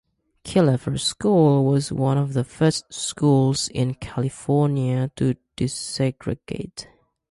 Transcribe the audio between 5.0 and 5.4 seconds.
to